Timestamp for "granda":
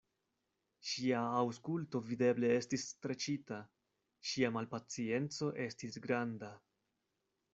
6.07-6.53